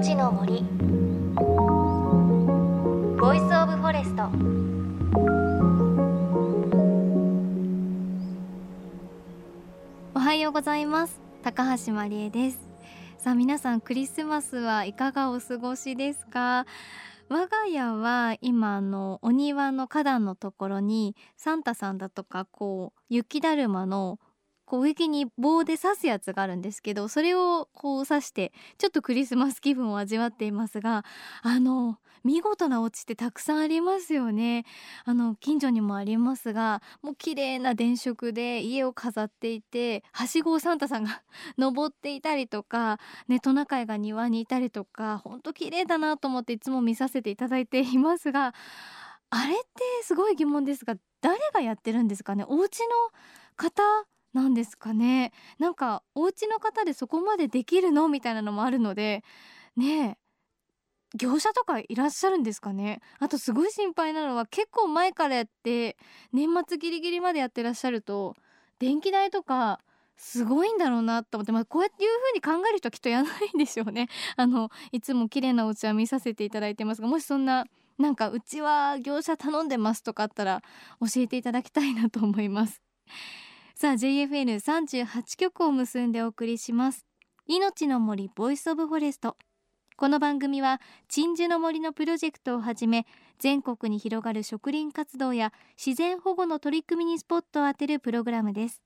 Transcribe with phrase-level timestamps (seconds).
[0.00, 0.62] 命の森。
[3.20, 4.30] Voice of Forest。
[10.14, 11.20] おはようございます。
[11.42, 12.58] 高橋真理恵です。
[13.18, 16.64] さあ皆さんクリスマスはいかがお過ごしですか？
[17.28, 24.18] 我が家は今のお庭の花壇のところにサンタさんだとかこう雪だるまの
[24.70, 31.04] こう植木に棒で刺すやつがあるんですけどそれをこう刺してちょっとクリスマス気分を味わっていますが
[31.42, 34.64] あの見事なお家ってたくさんありますよね。
[35.06, 41.20] あの近所にもありますがもう綺麗な電飾で家を飾っていてはしごをサンタさんが
[41.58, 48.54] 登っていたりとかねトナカイが庭にいたりとかほんと綺麗だなと思っていつも見させていただいていますが
[49.30, 49.64] あれって
[50.04, 52.44] すごい疑問ですが誰がやってるんですかね？
[52.46, 52.86] お家の
[53.56, 53.82] 方
[54.32, 55.32] なんですかね。
[55.58, 58.08] なんかお家の方でそこまでできるの？
[58.08, 59.24] みたいなのもあるので
[59.76, 60.18] ね
[61.16, 63.00] 業者とかいらっしゃるんですかね？
[63.18, 65.96] あとすごい心配なのは結構前からやって
[66.32, 68.36] 年末ギリギリまでやってらっしゃると
[68.78, 69.80] 電気代とか
[70.16, 72.10] すごいんだろうなと思って、まあ、こうやっていう
[72.42, 74.08] 風に考える人はきっとやらないんでしょうね。
[74.36, 77.64] あのいつも綺麗なお家は見させていただいてますがもしそんな
[77.98, 80.62] なんかうちは業者頼んでますとかあったら
[81.00, 82.82] 教えていただきたいなと思います。
[83.80, 87.06] さあ JFN38 局を結んでお送りします。
[87.46, 89.38] 命の森 Voice of Forest。
[89.96, 93.06] この番組は鎮守の森のプロジェクトをはじめ
[93.38, 98.82] 全国に広がる植林活動や自然保護の取り組みにスポットを当てるプログラムです。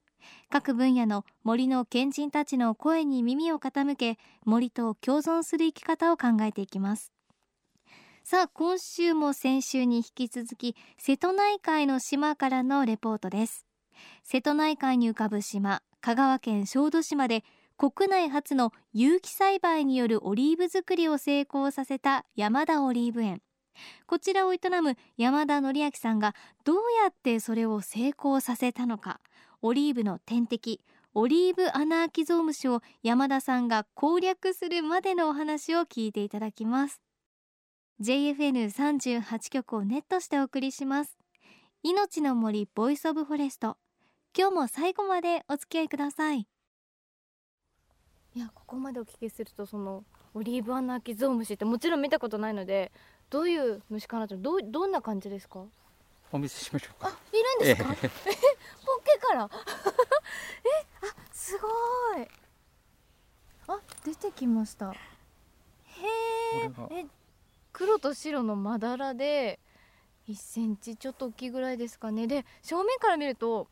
[0.48, 7.12] 各分野の森の賢人たちの声に耳を傾け森と共存する生き方を考えていきます。
[8.22, 13.66] さあ今週も先週に引き続き瀬戸内海の島からのレポートです。
[14.22, 17.44] 瀬戸内海に浮かぶ島香川県小豆島で
[17.76, 23.42] 国内初の有機栽培によるオリーブ作りを成功させた山田オリーブ園。
[24.06, 29.20] こちらを営む山田則明さんがどうやってそれを成功させたのか
[29.62, 30.80] オリーブの天敵
[31.14, 37.00] オリーブアナアキゾウムシを山田さんが攻略するまでのお話を聞いていただきます。
[38.00, 41.16] JFN38 局をネットしてお送りします。
[41.84, 43.76] 命の森 Voice of Forest。
[44.36, 46.46] 今日も最後までお付き合いください。
[48.36, 50.02] いやここまでお聞きするとその
[50.34, 52.90] オリーブアナキゾウムシってもちろん見たことないので
[53.30, 55.60] どういう虫かなとどうどんな感じですか？
[56.32, 57.08] お見せしましょうか。
[57.08, 59.44] あいるんですか、ええ、ポッケから？
[59.46, 59.48] え
[61.02, 61.68] あすご
[62.20, 62.28] い。
[63.68, 64.90] あ出てきました。
[64.92, 64.96] へ
[66.64, 67.06] え。
[67.72, 69.60] 黒と白のまだらで
[70.28, 72.26] 1センチちょっと大きいぐらいですかね。
[72.26, 73.68] で正面から見ると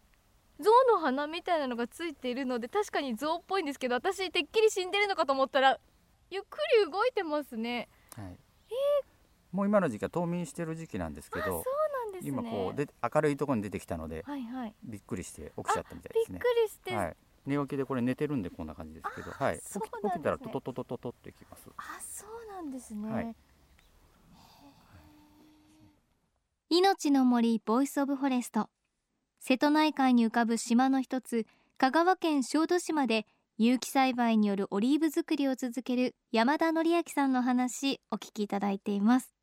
[0.62, 5.78] 象の鼻みたいなのがついているので確かに象っぽいんですけど私てっきり死んでるのかと思ったら
[6.30, 7.88] ゆっくり動いてますね。
[8.16, 8.24] はい、
[8.70, 11.44] えー、もう今の時期は冬眠してる時期なんですけど。
[11.44, 11.54] そう
[12.04, 16.38] なんですね、今こうで明るいところに出てきたので、はいはい、びっくりして起きちゃったみたいですね。
[16.38, 19.80] びっくりして、はい、寝起きでこれ寝てるんでこんな感じですけど、はい、起き起
[20.18, 21.68] きたらトトトトトトってきます。
[21.76, 23.12] あ、そうなんですね。
[23.12, 23.36] はい、
[26.70, 28.68] 命の森 Voice of Forest
[29.44, 33.26] 瀬戸内海に浮かぶ島の一つ香川県小豆島で
[33.58, 39.34] 有機栽培によるオリーブ作りを続ける山田則明さんの話お聞きいただいています。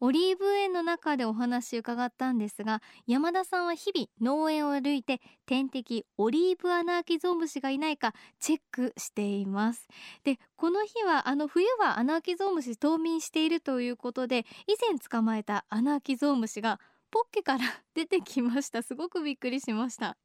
[0.00, 9.88] オリーブ園の中でお話伺ったんですが山田さんは日々農園を歩いて天敵オリーブアナアキゾウムシがいないかチェックしています。
[10.24, 16.80] でこの日はあの冬はアナアキゾウムシ冬眠しているということで以前捕まえたアナアキゾウムシが
[17.16, 18.82] ポッケから出てきました。
[18.82, 20.18] すごくびっくりしました。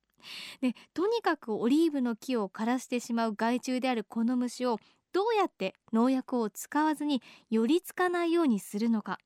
[0.59, 4.77] でとにかくオリーブの木を枯らしてしまう害虫であるこの虫を
[5.13, 9.19] どうやって農薬を使わずに寄りつかないようにするのか。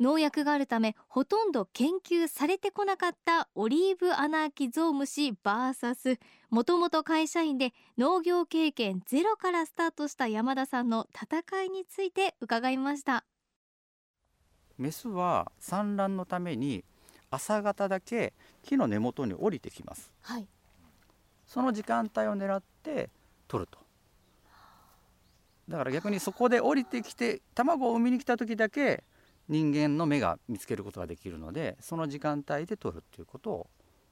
[0.00, 6.18] 農薬があるためほとんど研究されてこなかったオリーブアナーキゾウムシ VS
[6.50, 13.24] もともと会社員で農業経験ゼロからスタートした山田さんの戦いについて伺いました。
[14.78, 16.84] メスは産卵のために
[17.30, 18.32] 朝方だけ
[18.62, 20.46] 木の根元に降りてきます、はい、
[21.46, 23.10] その時間帯を狙って
[23.48, 23.78] 取ると。
[25.68, 29.02] だから逆にそこで降りてきて卵を産みに来た時だけ
[29.48, 33.66] 人間の目が見つけることができるのでその時間帯で取るっていうことを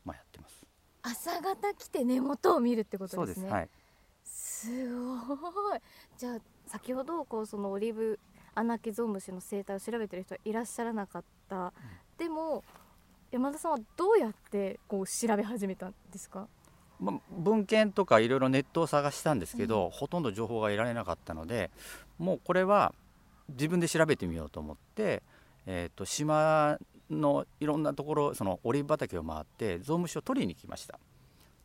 [0.05, 0.65] まあやってます。
[1.03, 3.51] 朝方来て根元を見るってことですね。
[3.51, 3.69] はい、
[4.25, 4.69] す
[5.37, 5.81] ごい。
[6.17, 8.19] じゃあ先ほどこうそのオリーブ
[8.55, 11.73] アナキゾウムシの生態を調べてる人はいらっしゃらなかった、うん、
[12.19, 12.65] でも
[13.31, 16.47] 山田さんはどうやってこう調べ始めたんですか？
[17.01, 21.71] まあ、文献とかいろいろネットを探したんですけど、うん、ほとんど情報が得られなかったので
[22.19, 22.95] もうこれは
[23.49, 25.23] 自分で調べてみようと思って、
[25.67, 26.79] えーと、島
[27.11, 30.99] のいろんなところそのオリーブ畑を回ってゾウムシを取りに来ました。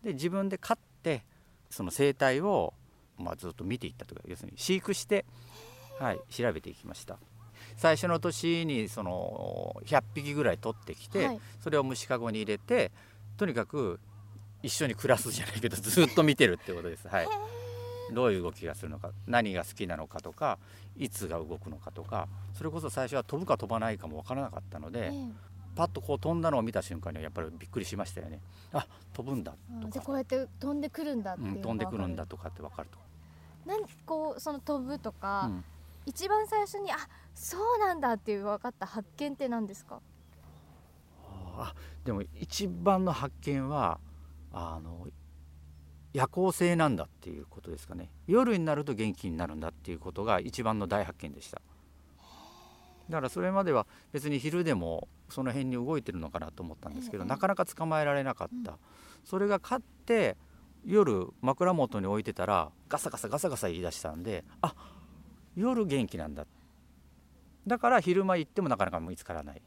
[0.03, 1.23] で自分で飼って
[1.69, 2.73] その生態を、
[3.17, 5.23] まあ、ずっと見ていったというか要するに飼育して、
[5.99, 7.17] はい、調べていきました。
[7.75, 12.91] 最初の年にその100匹ぐらい取ってきて、はい、それを虫かごに入れて
[13.37, 13.99] とにかく
[14.63, 17.07] 一緒に暮らすじゃないけどずっと見てるってことです。
[17.07, 17.27] はい。
[18.11, 20.57] どういう動きがするのか何が好きなのかとか
[20.97, 25.13] いつが動くのかとかそれこそ最初は飛ぶか飛ばないかも分からなかったので、
[25.75, 28.41] パッとこう飛んだのを見た瞬間にはやっぱりびっくりしましたよね。
[28.73, 30.01] あ飛ぶんだとか。
[30.01, 32.97] こうやって飛んでくるんだっていう、うん、飛んでくるんだとかって分かると。
[33.69, 35.63] なんこうその飛ぶとか、うん、
[36.09, 36.95] 一番最初にあ
[37.35, 40.01] そうなんだっていう分かった発見って何ですか？
[41.55, 43.99] あでも一番の発見は
[44.51, 45.07] あの
[46.11, 48.09] 夜行性なんだっていうことですかね。
[48.25, 51.61] 夜になると元気になるんだっていうことが一番の大発見でした。
[53.07, 58.79] だからそれまでは別に昼でもその辺に動いてるのかなと思ったんですけど、なかなか捕まえられなかった、
[59.23, 60.37] それが勝って
[60.85, 64.73] 夜枕元に置いてたらガサガサガサガサ言い出したんであ
[65.59, 66.45] 夜元気なんだ。
[67.67, 69.61] だから昼間行ってもなかなか見つからない。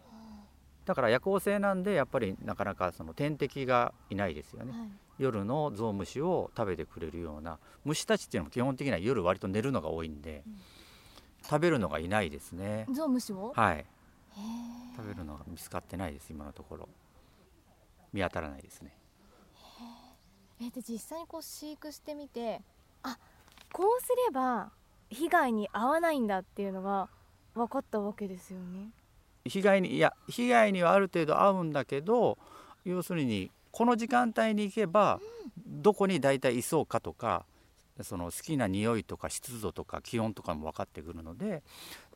[0.87, 10.59] だから夜行性なんでやっぱりなかなかその天敵がいないですよね、はい、夜のゾウムシを食べてくれるような虫たちっていうのも基本的には夜割と寝るのが多いんで、うん、
[11.45, 12.87] 食べるのがいないですね。
[12.93, 13.87] ゾウムシをはい。
[14.97, 16.89] 食べるのが見つかってないです今のところ。
[18.13, 18.97] 見当たらないですね。
[20.61, 22.61] えで実際にこう飼育してみて
[23.03, 23.19] あ
[23.73, 24.71] こうすれば
[25.13, 27.09] 被害に遭わないんだっていうのが
[27.55, 28.91] 分かったわけですよね
[29.45, 32.39] 被害にいや被害にはある程度合うんだけど
[32.85, 35.21] 要するにこの時間帯に行けば
[35.67, 37.45] どこに大体いそうかとか
[38.03, 41.63] その好きな匂いとか湿度とか気温とかも分かってくるので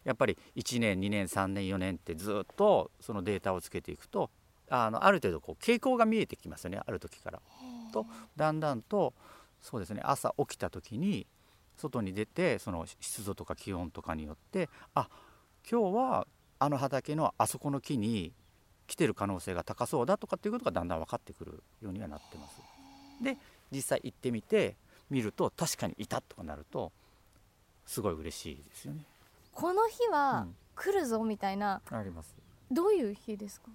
[0.05, 4.31] やっぱり1年2年3年4年ってずっとそのデータをつけていくと
[4.69, 7.41] あのある程度こう傾向が見えてきますよねある時から。
[7.93, 8.07] と
[8.37, 9.15] だんだんと
[9.61, 11.27] そうですね朝起きた時に
[11.77, 15.09] 外に出てその湿度とか気温とかによってあ
[15.71, 16.27] 今日は
[16.59, 18.33] あの畑のあそこの木に
[18.87, 22.61] 来てる可能性が高そうだとかっていうことがだんだん分かってくるようにはなってます。
[23.23, 23.37] で
[23.71, 24.77] 実際行ってみて
[25.11, 26.93] 見ると確かにいたとかなると
[27.85, 29.05] すごい嬉しいですよね。
[29.53, 32.35] この日は来るぞみたいな、うん、あります。
[32.71, 33.71] どういう日ですか？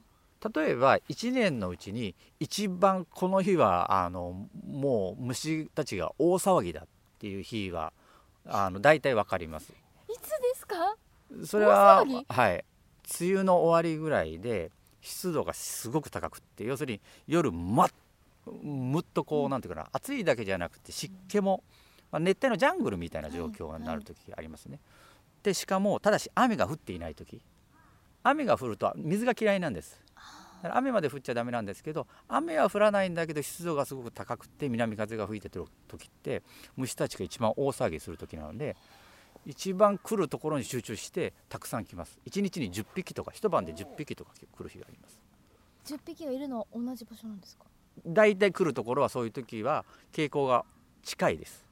[0.56, 6.88] 例えば1年のうちに一番この日はあのもう虫たちが大騒ぎだっ
[7.22, 7.94] ていう日は
[8.48, 9.72] あの大体わかります。
[10.10, 10.98] いつですか？
[11.46, 12.66] それははい
[13.22, 14.72] 梅雨の終わりぐらいで
[15.02, 17.88] 湿度がすごく高くって要するに夜ま
[18.64, 21.64] むっとこうなんていうかな暑いだけじゃなくて湿気も、
[22.12, 24.80] まあ、熱帯のジャングルみたいな状況になる時がありますね。
[25.44, 27.40] でしかもただし雨が降っていない時
[28.24, 30.02] 雨が降ると水が嫌いなんです。
[30.64, 36.44] 雨まで降っちゃだめなんですけど雨は降らないんだけど湿度がすごく高くて南風が吹いてる時って
[36.78, 38.76] 虫たちが一番大騒ぎする時なので
[39.46, 42.20] 一番来るところに集中してたくさん来ます。
[42.30, 45.20] 1日に10匹とか一晩で10匹とか来る日があります。
[45.86, 47.66] 10匹がいるのは同じ場所なんですか？
[48.06, 50.64] 大体来るところはそういう時は傾向が
[51.02, 51.66] 近いです。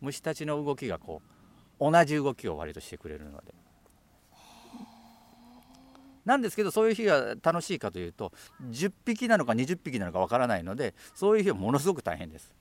[0.00, 1.22] 虫たちの動きがこ
[1.80, 3.52] う同じ動きを割としてくれるので
[6.26, 8.32] なんですけどそういう日が楽しいかというと
[8.70, 12.54] 10匹なのか20匹なのかわからないのでそういう日はものすごく大変です。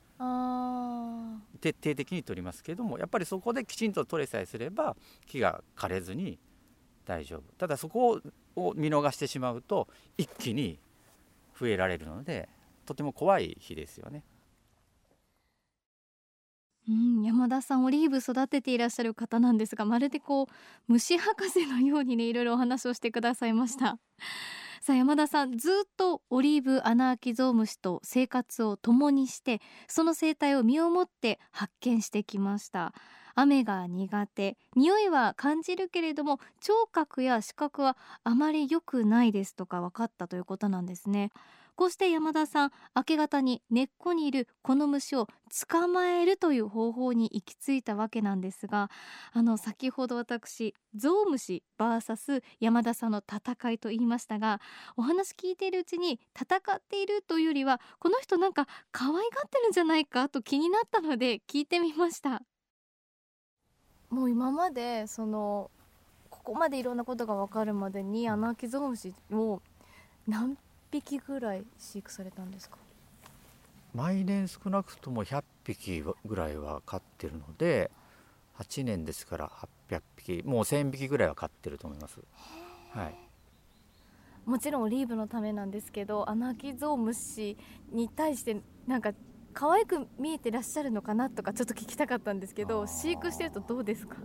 [1.60, 4.96] 徹底的に取りますけどもやっぱりそこできちんと取れさえすれば
[5.26, 6.38] 木が枯れずに
[7.06, 7.42] 大丈夫。
[7.58, 8.22] ただそこ
[8.56, 10.80] を見逃してしまうと一気に
[11.60, 12.48] 増えられるので
[12.86, 14.24] とても怖い日ですよね。
[16.88, 20.48] うん、山田さんオリーブ育てていらっしゃる方なんですがまるでこう
[20.88, 23.98] 虫博士のようにねいろいろお話をしてくださいました。
[24.82, 32.94] さあ山田さんずっとオリーブアナアキゾウムシと生活を共にしてその生態を身をもって発見してきました。
[33.36, 34.58] 雨が苦手。
[34.76, 41.32] 匂いは感じるけれども聴覚や視覚はあまり良くないですとか分かったということなんですね。
[41.76, 45.28] こうして山田さん明け方に根っこにいるこの虫を
[45.70, 48.90] 捕まえるという方法に行き着いたわけなんですが
[49.34, 54.62] あの先ほど私ゾウムシ VS 山田さんの戦いと言いましたが
[54.96, 62.42] お話聞いているうちに戦っているというよりはこの人なんか可愛がってるんじゃないかと気になったので聞いてみました。
[64.10, 65.70] もう今までその
[66.30, 69.62] ここまでいろんなことが分かるまでにアナアキゾウムシを
[70.28, 70.58] 何
[70.92, 72.78] 匹ぐらい飼育されたんですか？
[73.94, 77.90] 毎年少なくとも100匹ぐらいは飼ってるので
[78.58, 79.52] 8年ですから
[79.90, 82.20] 800匹もう1000匹ぐらいは飼ってると思います。
[82.92, 83.16] はい、
[84.46, 87.58] もちろんオリーブのためなんですけどアナキゾウムシ
[87.92, 89.14] に対してなんか
[89.56, 94.18] 可愛く見えてらっしゃるのかなとかちょっと聞きたかったんですけど飼育してるとどうですか？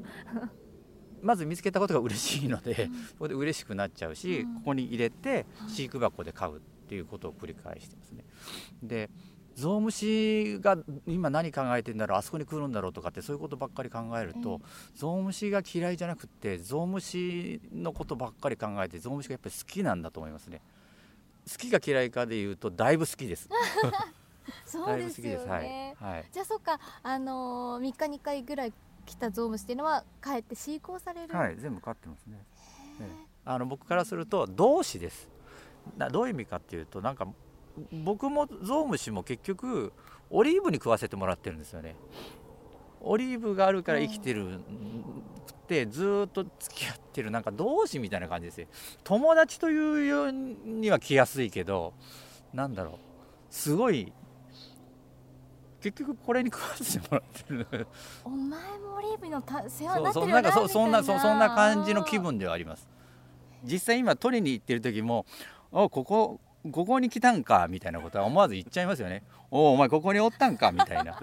[1.22, 8.24] まず見つけたことが嬉しいので、うん、 ここで嬉しくなっちゃうし、うん、ここに入れて飼育箱で飼うっていうことを繰り返してますね。
[8.82, 9.08] で
[9.54, 20.62] ゾウムシが今何考えてんだろうあそこに来るんだろうとかってそういうことばっかり考えると、えー、ゾウムシが嫌いじゃなくてゾウムシのことばっかり考えてゾウムシがやっぱり好きなんだと思いますね。
[21.50, 23.48] 好きが嫌いかでいうとだいぶ好きです
[24.64, 26.78] そうですよね、はい、はい、じゃあそっか。
[27.02, 28.72] あのー、3日に1回ぐらい
[29.06, 31.36] 来たゾウムシっていうのは帰って飼育をされる？
[31.36, 32.44] はい全部飼ってますね、
[33.44, 35.28] あの僕からすると同志です。
[36.12, 37.26] どういう意味かっていうとなんか
[38.04, 39.92] 僕もゾウムシも結局
[40.28, 41.96] オリーブに食わせてもらってるんですよね。
[43.00, 44.62] オリーブがあるから生きてるっ
[45.66, 48.66] てずっと付き合ってるなんか同志みたいな感じですよ。
[49.04, 51.94] 友達というようには来やすいけど
[52.52, 52.94] なんだろう。
[53.48, 54.12] すごい
[55.80, 57.86] 結局これに食わせてもらってる。
[58.24, 62.88] お前もオリーブのた世話になってるよなそそんなそんな感じの気分ではあります。
[63.64, 65.26] 実際今取りに行ってる時も
[65.72, 69.22] あここここに来たんかみたいなことは思わず言っちゃいますよね。
[69.50, 71.22] おおお前ここにおったんかみたいな。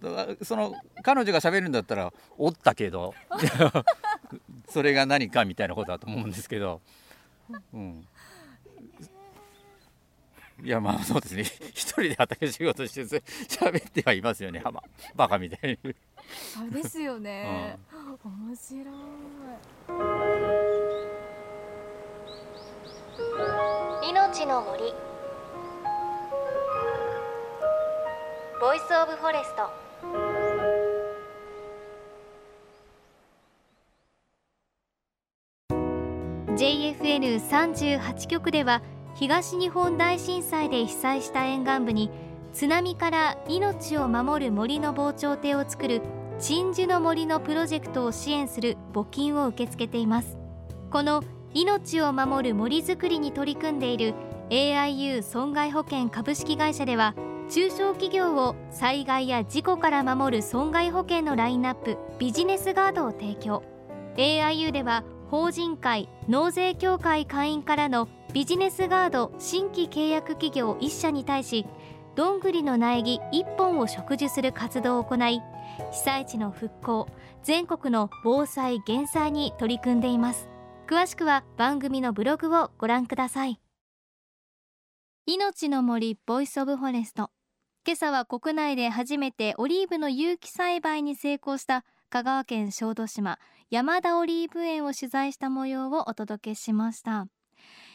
[0.42, 3.14] その彼女が喋るんだったらおったけど。
[4.68, 6.80] それが何かみたいなことだと思うんですけど、
[7.72, 8.06] うん、
[10.62, 11.42] いやまあそうですね。
[11.74, 14.62] 一人で畑仕事して喋ってはいますよね。
[15.14, 15.94] バカみたいに。
[16.54, 17.78] そうですよね、
[18.24, 18.86] うん、面白い。
[24.08, 24.94] 命の森。
[28.58, 29.68] Voice of Forest
[36.56, 38.80] 「JFN38 局では
[39.16, 42.10] 東日本大震災で被災した沿岸部に
[42.52, 46.02] 津波から命を守る森の防潮堤を作る
[46.38, 50.36] 鎮守の森のプロジェクトを支援する募金を受け付けています。
[50.90, 54.12] この命を守る森づくりに取り組んでいる
[54.50, 57.14] AIU 損害保険株式会社では
[57.48, 63.62] 中小企業を災害や事故から守る損害保険のラインナップビジネスガードを提供。
[64.16, 71.66] AIU では法人会納税協会会員からのビジネスガード新規契約企業1社に対し
[72.14, 75.40] どんぐりの苗木1本を植樹する活動を行い
[75.92, 77.08] 被災地の復興
[77.42, 80.48] 全国の防災減災に取り組んでいます。
[80.86, 83.60] 詳しくは番組のブログをご覧ください。
[85.26, 87.30] 命の森 Voice of Forest。
[87.84, 97.26] 今朝は国内で初めてオリーブの有機栽培に成功した香川県小豆島山田オリーブ園を取材した模様をお届けしました。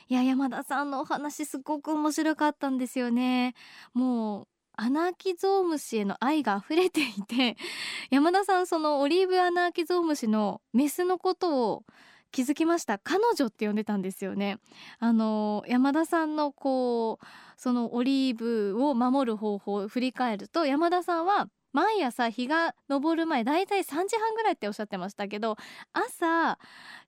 [0.10, 3.54] いや山田さんのお話すごく面白かったんですよね。
[3.94, 7.56] もうアナーキゾウムシへの愛が溢れていて
[8.12, 11.86] 山田さんそのオリーブアナーキゾウムシのメスのことを
[12.32, 12.98] 気づきました。
[12.98, 14.58] 彼女って呼んでたんですよね。
[15.00, 17.26] あの山田さんのこう
[17.56, 25.56] そのオリーブを守る方法を振り返ると山田さんは毎朝日が昇る前だいたい3時半ぐらいっておっしゃってましたけど
[25.94, 26.58] 朝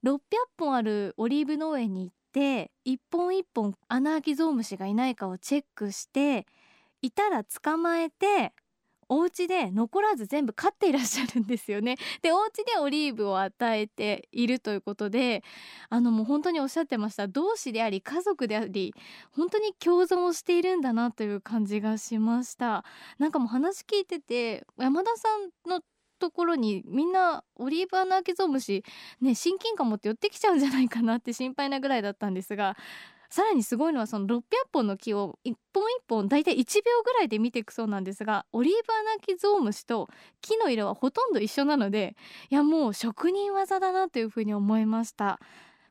[0.05, 0.19] 600
[0.57, 6.45] 本あるオリーブ農園に行って一本一本アナアキゾウムシがいないかをチェックして
[7.01, 8.53] いたら捕まえて
[9.13, 11.97] お家で残らず全部飼っていらっしゃるんですよね。
[12.23, 15.43] でお家でオリーブを与えているということで
[15.89, 18.95] あのもう本当におっしゃってました同志であり家族であり
[19.31, 22.83] 本当に共存をしているんだなという感じがしました。
[23.19, 25.81] なんかもう話聞いてて山田さんの
[26.17, 28.83] ところにみんなオリーブアナアキゾウムシ
[29.21, 32.77] ね親近感持って寄ってきちゃうんじゃないかなって心配なぐらいだったんですが
[33.33, 40.07] さらにすごいのはその600本の木を一本一本だいたい1秒ぐらいで見ていくそうなんですがオリーブアナキゾウムシと
[40.41, 42.15] 木の色はほとんど一緒なので
[42.51, 45.39] いやもう職人技だなというふうに思いました。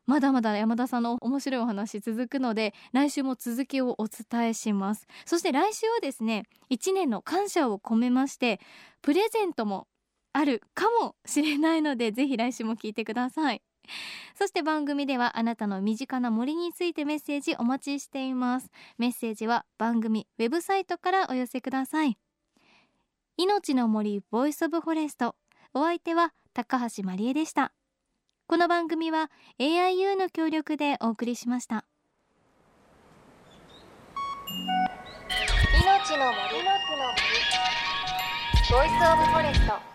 [0.05, 5.05] まだまだ山田さんの面白いお話続くので来週も続きをお伝えします。
[5.25, 8.61] そして来週はですね1年の感謝を込めまして
[9.01, 9.87] プレゼントも
[10.31, 13.61] あるかもしれないのでぜひ来週も聞いてください。
[14.35, 18.69] そして番組ではあなたの身近な森についてメッセージお待ちしています。
[18.97, 22.17] メッセージは番組ウェブサイトからお寄せください。
[23.37, 25.35] 命の森 Voice of Forest。
[25.73, 27.73] お相手は高橋真理恵でした。
[28.47, 31.85] この番組は AIU の協力でお送りしました。
[35.81, 36.63] 命の森。
[38.71, 39.92] ボイスオブフォレスト。